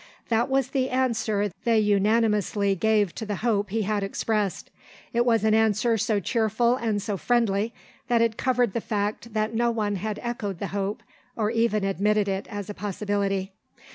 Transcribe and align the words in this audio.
That 0.29 0.49
was 0.49 0.69
the 0.69 0.89
answer 0.89 1.51
they 1.63 1.77
unanimously 1.77 2.73
gave 2.73 3.13
to 3.13 3.23
the 3.23 3.35
hope 3.45 3.69
he 3.69 3.83
had 3.83 4.01
expressed. 4.01 4.71
It 5.13 5.27
was 5.27 5.43
an 5.43 5.53
answer 5.53 5.95
so 5.95 6.19
cheerful 6.19 6.75
and 6.75 6.99
so 6.99 7.17
friendly 7.17 7.71
that 8.07 8.19
it 8.19 8.35
covered 8.35 8.73
the 8.73 8.81
fact 8.81 9.33
that 9.35 9.53
no 9.53 9.69
one 9.69 9.97
had 9.97 10.19
echoed 10.23 10.57
the 10.57 10.69
hope, 10.73 11.03
or 11.35 11.51
even 11.51 11.83
admitted 11.83 12.27
it 12.27 12.47
as 12.49 12.67
a 12.67 12.73
possibility. 12.73 13.51